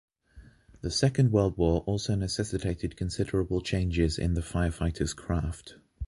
The 0.81 0.89
second 0.89 1.31
World 1.31 1.57
War 1.59 1.81
also 1.81 2.15
necessitated 2.15 2.97
considerable 2.97 3.61
changes 3.61 4.17
in 4.17 4.33
the 4.33 4.41
firefighters’ 4.41 5.15
craft. 5.15 5.75